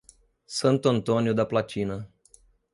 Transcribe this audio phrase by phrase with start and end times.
[0.47, 2.11] Santo Antônio da Platina